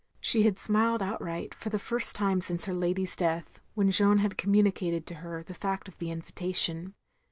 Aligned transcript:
She 0.19 0.41
had 0.41 0.57
smiled 0.57 1.03
outright, 1.03 1.53
for 1.53 1.69
the 1.69 1.77
first 1.77 2.15
time 2.15 2.41
since 2.41 2.65
her 2.65 2.73
lady's 2.73 3.15
death, 3.15 3.59
when 3.75 3.91
Jeanne 3.91 4.17
had 4.17 4.35
com 4.35 4.51
mtmicated 4.51 5.05
to 5.05 5.13
her 5.21 5.43
the 5.43 5.53
fact 5.53 5.87
of 5.87 5.99
the 5.99 6.09
invitation. 6.09 6.95